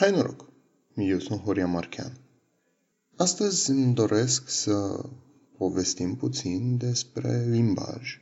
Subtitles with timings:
[0.00, 0.48] Hai noroc!
[0.94, 2.12] Eu sunt Horia Marchean.
[3.16, 5.04] Astăzi îmi doresc să
[5.56, 8.20] povestim puțin despre limbaj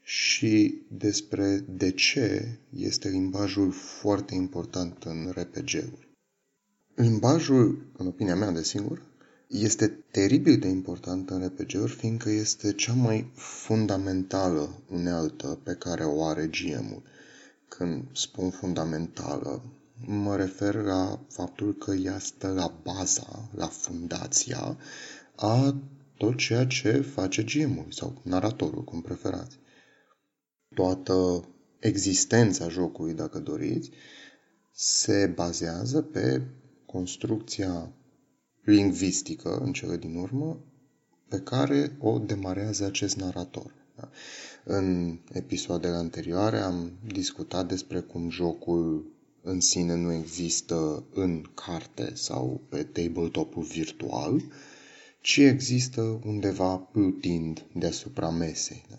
[0.00, 6.08] și despre de ce este limbajul foarte important în RPG-uri.
[6.94, 9.02] Limbajul, în opinia mea, desigur,
[9.48, 16.24] este teribil de important în RPG-uri, fiindcă este cea mai fundamentală unealtă pe care o
[16.24, 17.02] are GM-ul.
[17.68, 19.62] Când spun fundamentală,
[20.06, 24.76] mă refer la faptul că ea stă la baza, la fundația
[25.36, 25.74] a
[26.16, 29.58] tot ceea ce face GM-ul sau naratorul, cum preferați.
[30.74, 33.90] Toată existența jocului, dacă doriți,
[34.72, 36.42] se bazează pe
[36.86, 37.92] construcția
[38.64, 40.64] lingvistică, în cele din urmă,
[41.28, 43.74] pe care o demarează acest narator.
[43.96, 44.10] Da?
[44.64, 49.13] În episoadele anterioare am discutat despre cum jocul
[49.46, 54.42] în sine nu există în carte sau pe tabletop-ul virtual,
[55.20, 58.84] ci există undeva plutind deasupra mesei.
[58.90, 58.96] Da?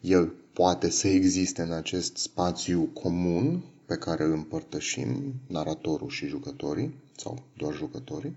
[0.00, 6.94] El poate să existe în acest spațiu comun pe care îl împărtășim, naratorul și jucătorii,
[7.16, 8.36] sau doar jucătorii,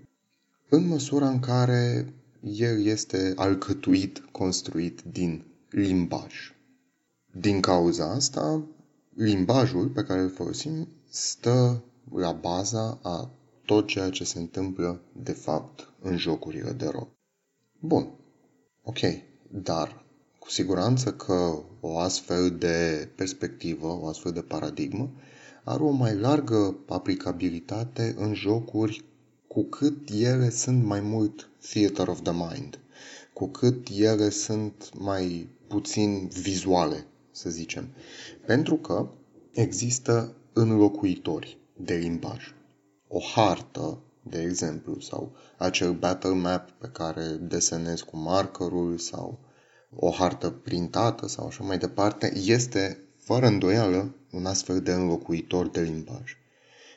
[0.68, 2.12] în măsura în care
[2.42, 6.34] el este alcătuit, construit din limbaj.
[7.32, 8.62] Din cauza asta,
[9.14, 11.82] limbajul pe care îl folosim stă
[12.14, 13.30] la baza a
[13.64, 17.08] tot ceea ce se întâmplă, de fapt, în jocurile de rol.
[17.80, 18.10] Bun,
[18.82, 18.98] ok,
[19.50, 20.04] dar
[20.38, 25.10] cu siguranță că o astfel de perspectivă, o astfel de paradigmă,
[25.64, 29.04] are o mai largă aplicabilitate în jocuri
[29.46, 32.78] cu cât ele sunt mai mult theater of the mind,
[33.32, 37.88] cu cât ele sunt mai puțin vizuale, să zicem.
[38.46, 39.08] Pentru că
[39.52, 42.54] există înlocuitori de limbaj.
[43.08, 49.38] O hartă, de exemplu, sau acel battle map pe care desenezi cu markerul sau
[49.96, 55.80] o hartă printată sau așa mai departe, este fără îndoială un astfel de înlocuitor de
[55.80, 56.36] limbaj.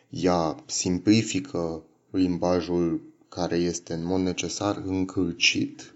[0.10, 5.94] Ea simplifică limbajul care este în mod necesar încălcit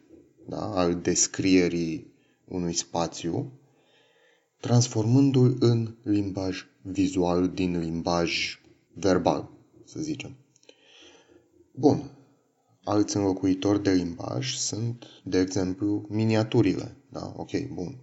[0.48, 2.14] da, al descrierii
[2.48, 3.52] unui spațiu,
[4.66, 8.60] transformându-l în limbaj vizual din limbaj
[8.94, 9.50] verbal,
[9.84, 10.36] să zicem.
[11.72, 12.12] Bun.
[12.84, 16.96] Alți înlocuitori de limbaj sunt, de exemplu, miniaturile.
[17.10, 17.34] Da?
[17.36, 17.98] Ok, bun.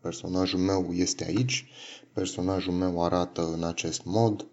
[0.00, 1.66] Personajul meu este aici,
[2.12, 4.46] personajul meu arată în acest mod,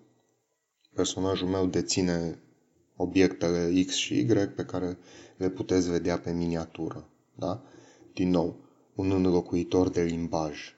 [0.93, 2.39] personajul meu deține
[2.95, 4.97] obiectele X și Y pe care
[5.37, 7.09] le puteți vedea pe miniatură.
[7.35, 7.63] Da?
[8.13, 8.59] Din nou,
[8.95, 10.74] un înlocuitor de limbaj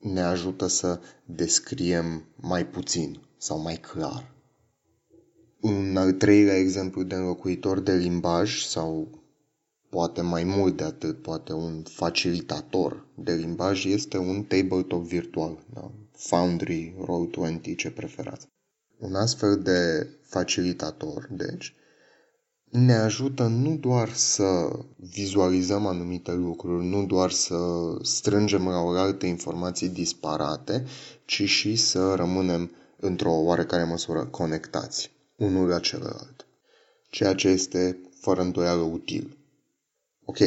[0.00, 4.32] ne ajută să descriem mai puțin sau mai clar.
[5.60, 9.22] Un al treilea exemplu de înlocuitor de limbaj sau
[9.88, 15.90] poate mai mult de atât, poate un facilitator de limbaj este un tabletop virtual, da?
[16.12, 18.46] Foundry, Roll20, ce preferați.
[18.98, 21.74] Un astfel de facilitator, deci,
[22.76, 27.56] ne ajută nu doar să vizualizăm anumite lucruri, nu doar să
[28.02, 30.84] strângem la oaltă informații disparate,
[31.24, 36.46] ci și să rămânem într-o oarecare măsură conectați unul la celălalt.
[37.10, 39.36] Ceea ce este fără îndoială util.
[40.24, 40.38] Ok,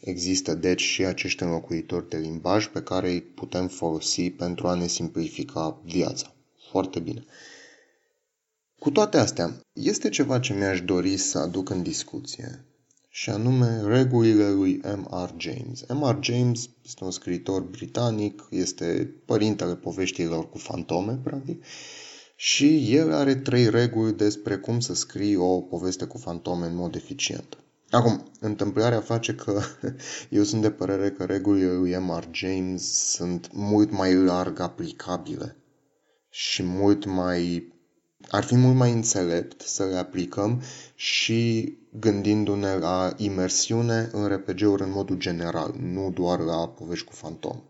[0.00, 4.86] există deci și acești înlocuitori de limbaj pe care îi putem folosi pentru a ne
[4.86, 6.32] simplifica viața.
[6.70, 7.24] Foarte bine.
[8.82, 12.64] Cu toate astea, este ceva ce mi-aș dori să aduc în discuție,
[13.08, 15.30] și anume regulile lui M.R.
[15.36, 15.84] James.
[15.88, 16.18] M.R.
[16.20, 21.64] James este un scriitor britanic, este părintele poveștilor cu fantome, practic,
[22.36, 26.94] și el are trei reguli despre cum să scrii o poveste cu fantome în mod
[26.94, 27.58] eficient.
[27.90, 29.60] Acum, întâmplarea face că
[30.30, 32.24] eu sunt de părere că regulile lui M.R.
[32.30, 35.56] James sunt mult mai larg aplicabile
[36.30, 37.70] și mult mai
[38.28, 40.62] ar fi mult mai înțelept să le aplicăm
[40.94, 47.62] și gândindu-ne la imersiune în RPG-uri în modul general, nu doar la povești cu fantom.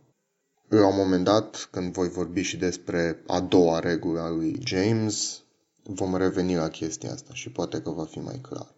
[0.68, 5.42] La un moment dat, când voi vorbi și despre a doua regulă a lui James,
[5.82, 8.74] vom reveni la chestia asta și poate că va fi mai clar.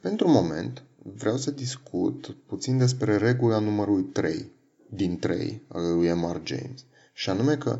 [0.00, 4.52] Pentru moment, vreau să discut puțin despre regula numărul 3
[4.90, 6.40] din 3 al lui M.R.
[6.42, 7.78] James, și anume că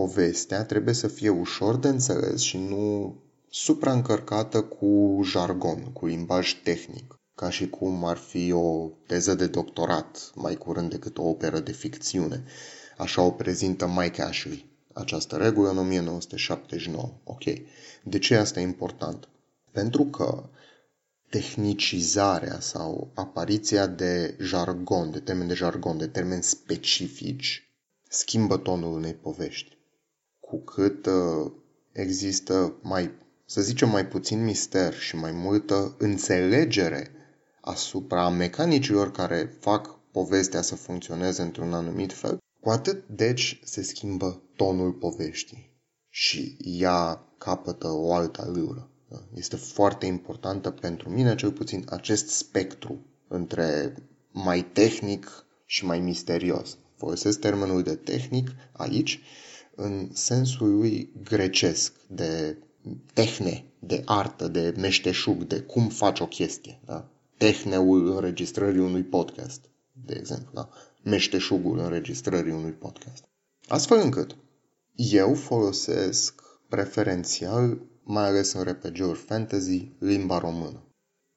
[0.00, 3.14] povestea trebuie să fie ușor de înțeles și nu
[3.50, 10.30] supraîncărcată cu jargon, cu limbaj tehnic, ca și cum ar fi o teză de doctorat
[10.34, 12.44] mai curând decât o operă de ficțiune.
[12.98, 17.12] Așa o prezintă Mike Ashley, această regulă în 1979.
[17.24, 17.42] Ok.
[18.02, 19.28] De ce asta e important?
[19.72, 20.48] Pentru că
[21.30, 27.64] tehnicizarea sau apariția de jargon, de termeni de jargon, de termeni specifici,
[28.08, 29.78] schimbă tonul unei povești.
[30.50, 31.52] Cu cât uh,
[31.92, 33.10] există mai,
[33.44, 37.10] să zicem, mai puțin mister și mai multă înțelegere
[37.60, 44.42] asupra mecanicilor care fac povestea să funcționeze într-un anumit fel, cu atât, deci, se schimbă
[44.56, 45.70] tonul poveștii
[46.08, 48.90] și ea capătă o altă alură.
[49.08, 49.18] Da?
[49.34, 53.94] Este foarte importantă pentru mine, cel puțin, acest spectru între
[54.30, 56.78] mai tehnic și mai misterios.
[56.96, 59.20] Folosesc termenul de tehnic aici
[59.82, 62.56] în sensul lui grecesc, de
[63.12, 66.80] tehne, de artă, de meșteșug, de cum faci o chestie.
[66.84, 67.08] Da?
[67.36, 69.60] Tehneul înregistrării unui podcast,
[70.04, 70.50] de exemplu.
[70.54, 70.68] Da?
[71.02, 73.24] Meșteșugul înregistrării unui podcast.
[73.68, 74.36] Astfel încât
[74.94, 80.82] eu folosesc preferențial, mai ales în RPG-uri fantasy, limba română.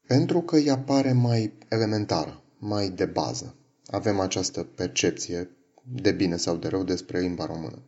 [0.07, 3.55] Pentru că ea pare mai elementară, mai de bază.
[3.87, 5.49] Avem această percepție,
[5.83, 7.81] de bine sau de rău, despre limba română.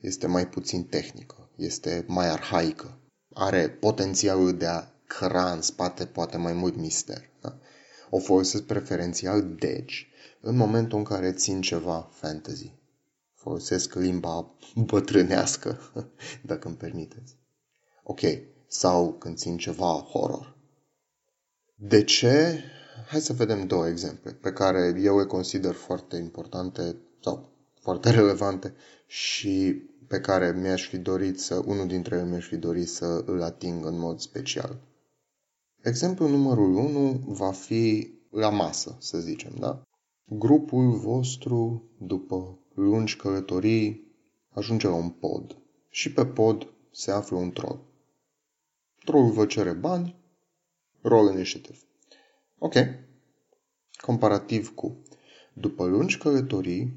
[0.00, 2.98] Este mai puțin tehnică, este mai arhaică,
[3.34, 7.30] are potențialul de a crea în spate poate mai mult mister.
[7.40, 7.58] Da?
[8.10, 10.08] O folosesc preferențial, deci,
[10.40, 12.72] în momentul în care țin ceva fantasy.
[13.34, 15.78] Folosesc limba bătrânească,
[16.50, 17.36] dacă îmi permiteți.
[18.02, 18.20] Ok,
[18.68, 20.56] sau când țin ceva horror.
[21.74, 22.62] De ce?
[23.08, 28.74] Hai să vedem două exemple pe care eu le consider foarte importante sau foarte relevante
[29.06, 33.42] și pe care mi-aș fi dorit să, unul dintre ele mi-aș fi dorit să îl
[33.42, 34.80] ating în mod special.
[35.82, 39.82] Exemplul numărul 1 va fi la masă, să zicem, da?
[40.24, 44.12] Grupul vostru, după lungi călătorii,
[44.48, 45.56] ajunge la un pod.
[45.88, 47.86] Și pe pod se află un troll.
[49.04, 50.16] Trollul vă cere bani,
[51.00, 51.78] roll initiative.
[52.58, 52.74] Ok.
[54.00, 55.02] Comparativ cu
[55.52, 56.92] după lungi călătorii,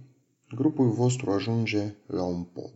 [0.55, 2.73] grupul vostru ajunge la un pod.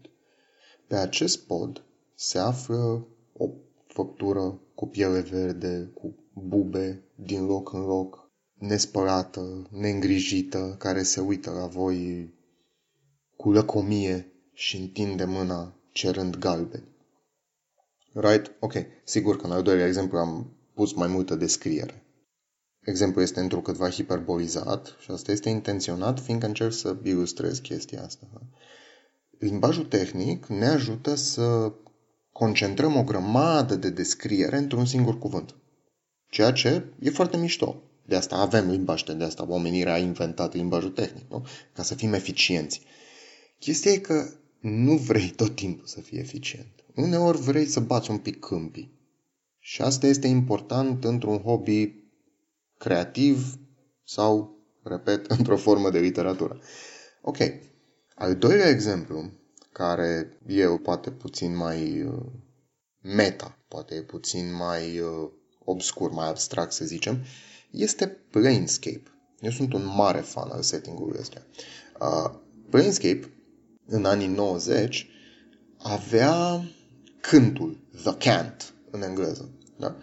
[0.88, 1.84] Pe acest pod
[2.16, 3.50] se află o
[3.88, 11.52] făptură cu piele verde, cu bube din loc în loc, nespărată, neîngrijită, care se uită
[11.52, 12.34] la voi
[13.36, 16.96] cu lăcomie și întinde mâna cerând galbeni.
[18.14, 18.52] Right?
[18.60, 18.74] Ok.
[19.04, 22.05] Sigur că în al doilea exemplu am pus mai multă descriere.
[22.86, 28.28] Exemplul este întrucâtva hiperbolizat și asta este intenționat fiindcă încerc să ilustrez chestia asta.
[29.40, 31.74] Limbajul tehnic ne ajută să
[32.32, 35.56] concentrăm o grămadă de descriere într-un singur cuvânt.
[36.30, 37.84] Ceea ce e foarte mișto.
[38.06, 41.46] De asta avem limbaj, de asta omenirea a inventat limbajul tehnic, nu?
[41.74, 42.82] Ca să fim eficienți.
[43.60, 44.30] Chestia e că
[44.60, 46.84] nu vrei tot timpul să fii eficient.
[46.96, 48.94] Uneori vrei să bați un pic câmpii.
[49.60, 52.05] Și asta este important într-un hobby
[52.78, 53.60] creativ
[54.04, 56.60] sau, repet, într-o formă de literatură.
[57.22, 57.38] Ok.
[58.16, 59.32] Al doilea exemplu,
[59.72, 62.26] care e poate puțin mai uh,
[63.02, 65.30] meta, poate e puțin mai uh,
[65.64, 67.24] obscur, mai abstract să zicem,
[67.72, 69.04] este Planescape.
[69.40, 71.46] Eu sunt un mare fan al setting-ului ăsta.
[72.00, 72.40] Uh,
[72.70, 73.30] Planescape,
[73.86, 75.10] în anii 90,
[75.78, 76.64] avea
[77.22, 79.50] cântul, the cant, în engleză.
[79.78, 79.96] Da?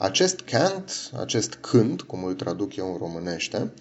[0.00, 3.72] Acest cant, acest cânt, cum îl traduc eu în românește,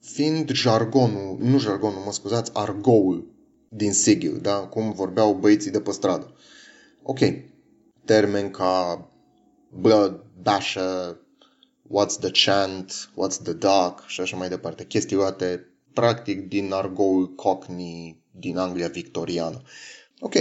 [0.00, 3.30] fiind jargonul, nu jargonul, mă scuzați, argoul
[3.68, 4.56] din Sigil, da?
[4.56, 6.34] cum vorbeau băieții de pe stradă.
[7.02, 7.18] Ok,
[8.04, 9.08] termen ca
[9.80, 11.16] blood, basher,
[11.82, 14.84] what's the chant, what's the dark și așa mai departe.
[14.84, 19.62] Chestii luate practic din argoul Cockney din Anglia victoriană.
[20.20, 20.34] Ok,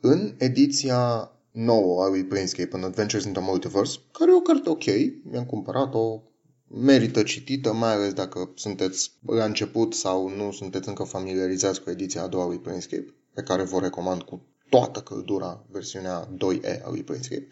[0.00, 4.68] în ediția nouă a lui Planescape în Adventures in the Multiverse, care e o carte
[4.68, 4.84] ok,
[5.22, 6.22] mi-am cumpărat-o,
[6.68, 12.22] merită citită, mai ales dacă sunteți la început sau nu sunteți încă familiarizați cu ediția
[12.22, 17.02] a doua lui Planescape, pe care vă recomand cu toată căldura versiunea 2E a lui
[17.02, 17.48] Planescape.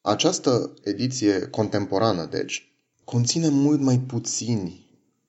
[0.00, 2.74] Această ediție contemporană, deci,
[3.04, 4.83] conține mult mai puțini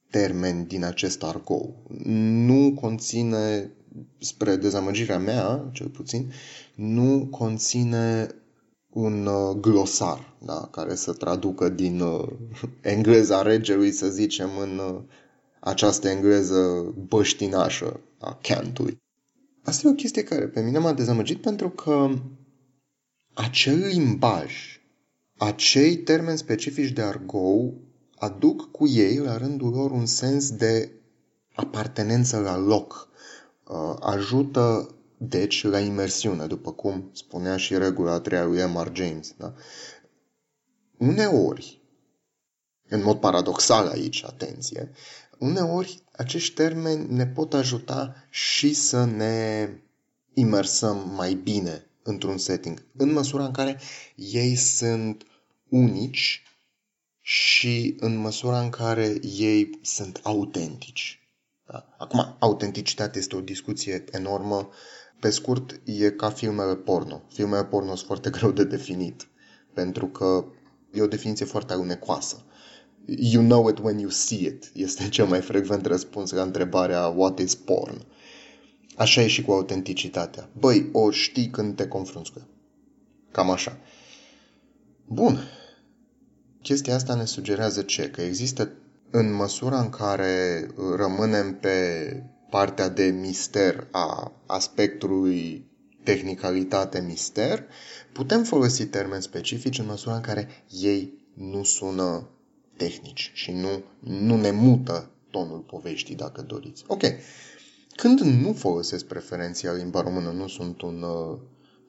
[0.09, 1.83] termeni din acest argou.
[2.45, 3.71] Nu conține,
[4.19, 6.31] spre dezamăgirea mea, cel puțin,
[6.75, 8.27] nu conține
[8.89, 12.27] un uh, glosar da, care să traducă din uh,
[12.81, 15.01] engleza regelui, să zicem, în uh,
[15.59, 18.97] această engleză băștinașă a cantului.
[19.63, 22.09] Asta e o chestie care pe mine m-a dezamăgit pentru că
[23.33, 24.81] acel limbaj,
[25.37, 27.84] acei termeni specifici de argou
[28.15, 30.91] aduc cu ei, la rândul lor, un sens de
[31.55, 33.09] apartenență la loc.
[33.67, 38.89] Uh, ajută deci, la imersiune, după cum spunea și regula a treia lui M.R.
[38.93, 39.33] James.
[39.37, 39.53] Da?
[40.97, 41.81] Uneori,
[42.87, 44.91] în mod paradoxal aici, atenție,
[45.37, 49.69] uneori acești termeni ne pot ajuta și să ne
[50.33, 53.79] imersăm mai bine într-un setting, în măsura în care
[54.15, 55.23] ei sunt
[55.69, 56.43] unici
[57.27, 61.29] și în măsura în care ei sunt autentici.
[61.67, 61.95] Da?
[61.97, 64.69] Acum, autenticitatea este o discuție enormă.
[65.19, 67.23] Pe scurt, e ca filmele porno.
[67.33, 69.27] Filmele porno sunt foarte greu de definit,
[69.73, 70.45] pentru că
[70.93, 72.45] e o definiție foarte alunecoasă.
[73.05, 77.39] You know it when you see it este cel mai frecvent răspuns la întrebarea what
[77.39, 78.05] is porn.
[78.95, 80.49] Așa e și cu autenticitatea.
[80.59, 82.47] Băi, o știi când te confrunți cu ea.
[83.31, 83.77] Cam așa.
[85.05, 85.39] Bun.
[86.65, 88.09] Chestia asta ne sugerează ce?
[88.09, 88.71] Că există
[89.11, 91.77] în măsura în care rămânem pe
[92.49, 95.65] partea de mister a aspectului
[96.03, 97.63] tehnicalitate mister,
[98.13, 100.47] putem folosi termeni specifici în măsura în care
[100.81, 102.29] ei nu sună
[102.77, 106.83] tehnici și nu, nu ne mută tonul poveștii, dacă doriți.
[106.87, 107.01] Ok.
[107.95, 111.37] Când nu folosesc preferențial limba română, nu sunt un uh,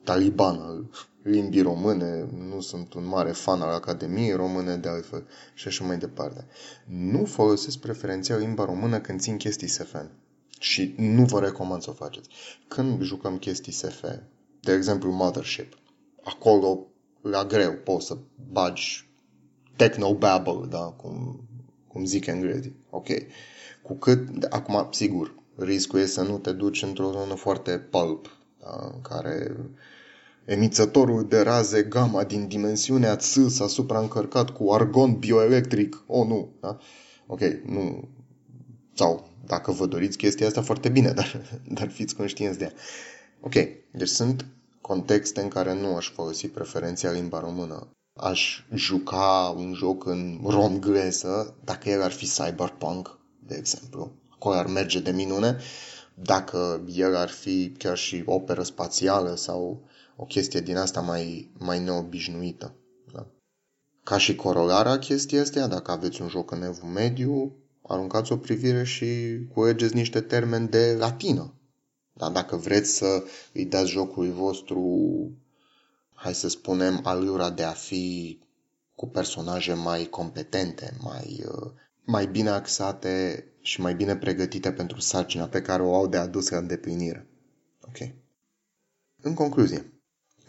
[0.07, 0.91] taliban al
[1.23, 5.99] limbii române, nu sunt un mare fan al Academiei Române de altfel și așa mai
[5.99, 6.47] departe.
[6.85, 9.95] Nu folosesc preferențial limba română când țin chestii SF
[10.59, 12.29] și nu vă recomand să o faceți.
[12.69, 14.05] Când jucăm chestii SF,
[14.61, 15.75] de exemplu Mothership,
[16.25, 16.87] acolo
[17.21, 18.17] la greu poți să
[18.53, 19.09] bagi
[19.77, 21.41] techno-babble, da, cum,
[21.87, 22.77] cum zic englezii.
[22.91, 23.07] Ok.
[23.83, 28.91] Cu cât, acum, sigur, riscul e să nu te duci într-o zonă foarte pulp, da,
[28.95, 29.57] în care
[30.47, 36.05] emițătorul de raze gamma din dimensiunea Ts s-a supraîncărcat cu argon bioelectric.
[36.07, 36.79] Oh, nu, da?
[37.27, 38.09] Ok, nu.
[38.95, 42.73] Sau, dacă vă doriți chestia asta, foarte bine, dar, dar fiți conștienți de ea.
[43.41, 43.55] Ok,
[43.91, 44.47] deci sunt
[44.81, 47.89] contexte în care nu aș folosi preferenția limba română.
[48.17, 54.13] Aș juca un joc în romgleză dacă el ar fi cyberpunk, de exemplu.
[54.29, 55.57] Acolo ar merge de minune.
[56.15, 59.83] Dacă el ar fi chiar și operă spațială sau
[60.17, 62.75] o chestie din asta mai, mai neobișnuită.
[63.13, 63.27] Da?
[64.03, 68.85] Ca și corolara chestia asta, dacă aveți un joc în evul mediu, aruncați o privire
[68.85, 71.55] și culegeți niște termeni de latină.
[72.13, 74.81] Dar dacă vreți să îi dați jocului vostru,
[76.15, 78.39] hai să spunem, alura de a fi
[78.95, 81.73] cu personaje mai competente, mai, uh,
[82.05, 86.49] mai bine axate și mai bine pregătite pentru sarcina pe care o au de adus
[86.49, 87.27] la îndeplinire.
[87.81, 88.09] Ok.
[89.21, 89.96] În concluzie,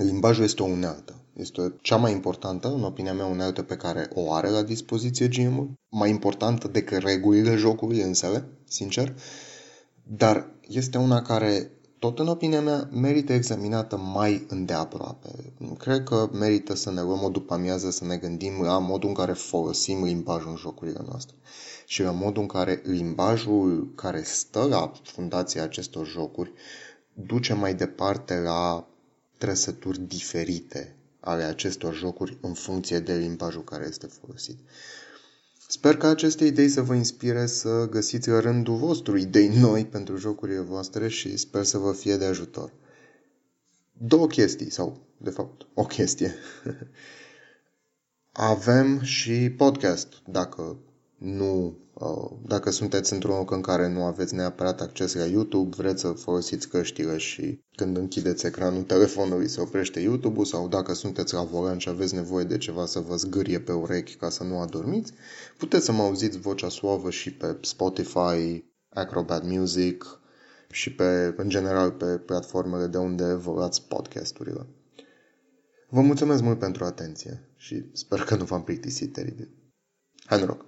[0.04, 1.16] limbajul este o unealtă.
[1.34, 5.80] Este cea mai importantă, în opinia mea, unealtă pe care o are la dispoziție gm
[5.90, 9.16] mai importantă decât regulile jocului însele, sincer,
[10.04, 15.54] dar este una care, tot în opinia mea, merită examinată mai îndeaproape.
[15.78, 19.16] Cred că merită să ne luăm o după amiază să ne gândim la modul în
[19.16, 21.36] care folosim limbajul în jocurile noastre
[21.86, 26.52] și la modul în care limbajul care stă la fundația acestor jocuri
[27.14, 28.88] duce mai departe la
[29.38, 34.58] trăsături diferite ale acestor jocuri în funcție de limbajul care este folosit.
[35.68, 40.18] Sper că aceste idei să vă inspire să găsiți la rândul vostru idei noi pentru
[40.18, 42.74] jocurile voastre și sper să vă fie de ajutor.
[43.94, 46.36] Două chestii, sau de fapt o chestie.
[48.32, 50.78] Avem și podcast, dacă
[51.18, 56.02] nu Uh, dacă sunteți într-un loc în care nu aveți neapărat acces la YouTube, vreți
[56.02, 61.44] să folosiți căștile și când închideți ecranul telefonului se oprește YouTube-ul sau dacă sunteți la
[61.44, 65.14] volan și aveți nevoie de ceva să vă zgârie pe urechi ca să nu adormiți,
[65.58, 70.20] puteți să mă auziți vocea suavă și pe Spotify, Acrobat Music
[70.72, 74.66] și pe, în general pe platformele de unde vă luați podcasturile.
[75.90, 79.50] Vă mulțumesc mult pentru atenție și sper că nu v-am plictisit teribil.
[80.26, 80.67] Hai noroc!